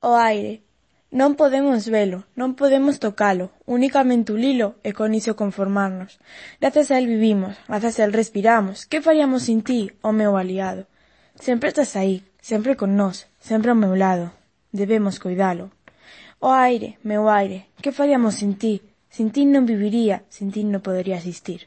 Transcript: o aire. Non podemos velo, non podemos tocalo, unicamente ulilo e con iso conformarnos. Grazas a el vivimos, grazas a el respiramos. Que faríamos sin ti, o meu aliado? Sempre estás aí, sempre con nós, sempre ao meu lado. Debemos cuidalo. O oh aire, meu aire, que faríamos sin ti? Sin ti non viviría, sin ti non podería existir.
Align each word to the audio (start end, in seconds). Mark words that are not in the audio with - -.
o 0.00 0.14
aire. 0.14 0.62
Non 1.08 1.40
podemos 1.40 1.88
velo, 1.88 2.28
non 2.36 2.52
podemos 2.52 3.00
tocalo, 3.00 3.48
unicamente 3.64 4.28
ulilo 4.36 4.76
e 4.84 4.92
con 4.92 5.16
iso 5.16 5.40
conformarnos. 5.40 6.20
Grazas 6.60 6.92
a 6.92 7.00
el 7.00 7.08
vivimos, 7.08 7.56
grazas 7.64 7.96
a 7.98 8.04
el 8.04 8.12
respiramos. 8.12 8.84
Que 8.84 9.00
faríamos 9.00 9.48
sin 9.48 9.64
ti, 9.64 9.88
o 10.04 10.12
meu 10.12 10.36
aliado? 10.36 10.84
Sempre 11.40 11.72
estás 11.72 11.96
aí, 11.96 12.28
sempre 12.44 12.76
con 12.76 12.92
nós, 13.00 13.24
sempre 13.40 13.72
ao 13.72 13.80
meu 13.80 13.96
lado. 13.96 14.36
Debemos 14.70 15.16
cuidalo. 15.16 15.72
O 16.44 16.52
oh 16.52 16.52
aire, 16.52 17.00
meu 17.02 17.32
aire, 17.32 17.72
que 17.80 17.90
faríamos 17.90 18.36
sin 18.36 18.60
ti? 18.60 18.84
Sin 19.08 19.32
ti 19.32 19.48
non 19.48 19.64
viviría, 19.64 20.28
sin 20.28 20.52
ti 20.52 20.60
non 20.62 20.84
podería 20.84 21.16
existir. 21.16 21.64